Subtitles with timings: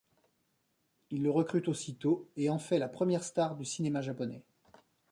[1.11, 4.41] Il le recrute aussitôt et en fait la première star du cinéma japonais.